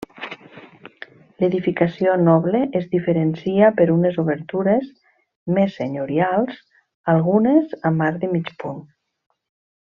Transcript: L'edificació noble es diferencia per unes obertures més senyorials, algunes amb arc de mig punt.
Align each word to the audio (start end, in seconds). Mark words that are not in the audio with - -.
L'edificació 1.41 2.15
noble 2.21 2.61
es 2.79 2.87
diferencia 2.95 3.69
per 3.81 3.87
unes 3.97 4.17
obertures 4.23 4.89
més 5.59 5.77
senyorials, 5.83 6.59
algunes 7.15 7.77
amb 7.91 8.07
arc 8.11 8.19
de 8.25 8.33
mig 8.37 8.51
punt. 8.65 8.83